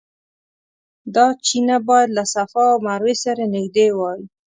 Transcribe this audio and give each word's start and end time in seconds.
دا 1.15 1.25
چینه 1.45 1.77
باید 1.87 2.09
له 2.17 2.23
صفا 2.33 2.63
او 2.73 2.77
مروه 2.87 3.13
سره 3.23 3.43
نږدې 3.53 3.87
وای. 3.97 4.21